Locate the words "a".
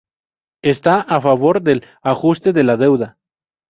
1.01-1.21